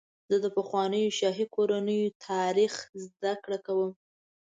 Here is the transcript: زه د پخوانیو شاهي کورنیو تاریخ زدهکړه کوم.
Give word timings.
زه 0.31 0.37
د 0.43 0.45
پخوانیو 0.57 1.15
شاهي 1.19 1.45
کورنیو 1.55 2.15
تاریخ 2.27 2.73
زدهکړه 3.03 3.57
کوم. 3.65 3.91